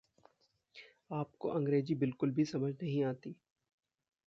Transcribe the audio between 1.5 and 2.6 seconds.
अंग्रेज़ी बिलकुल भी